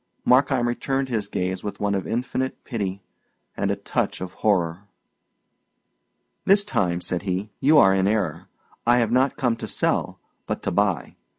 Markheim 0.25 0.67
returned 0.67 1.09
his 1.09 1.27
gaze 1.27 1.63
with 1.63 1.79
one 1.79 1.93
of 1.93 2.07
infinite 2.07 2.63
pity, 2.63 3.03
and 3.55 3.69
a 3.69 3.75
touch 3.75 4.19
of 4.19 4.31
horror. 4.41 4.85
"This 6.43 6.65
time," 6.65 7.01
said 7.01 7.21
he, 7.21 7.51
"you 7.59 7.77
are 7.77 7.93
in 7.93 8.07
error. 8.07 8.47
I 8.87 8.97
have 8.97 9.11
not 9.11 9.37
come 9.37 9.55
to 9.57 9.67
sell, 9.67 10.19
but 10.47 10.63
to 10.63 10.71
buy. 10.71 11.17